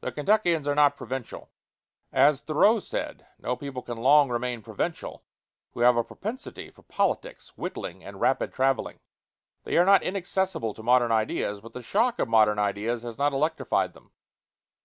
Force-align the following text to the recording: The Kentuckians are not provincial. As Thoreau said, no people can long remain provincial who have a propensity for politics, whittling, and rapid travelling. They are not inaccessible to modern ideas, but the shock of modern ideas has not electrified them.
The 0.00 0.10
Kentuckians 0.10 0.66
are 0.66 0.74
not 0.74 0.96
provincial. 0.96 1.48
As 2.10 2.40
Thoreau 2.40 2.80
said, 2.80 3.24
no 3.38 3.54
people 3.54 3.82
can 3.82 3.96
long 3.98 4.28
remain 4.28 4.62
provincial 4.62 5.22
who 5.74 5.78
have 5.82 5.96
a 5.96 6.02
propensity 6.02 6.70
for 6.70 6.82
politics, 6.82 7.56
whittling, 7.56 8.02
and 8.02 8.20
rapid 8.20 8.52
travelling. 8.52 8.98
They 9.62 9.78
are 9.78 9.84
not 9.86 10.02
inaccessible 10.02 10.74
to 10.74 10.82
modern 10.82 11.12
ideas, 11.12 11.60
but 11.60 11.72
the 11.72 11.82
shock 11.82 12.18
of 12.18 12.26
modern 12.28 12.58
ideas 12.58 13.04
has 13.04 13.16
not 13.16 13.32
electrified 13.32 13.92
them. 13.92 14.10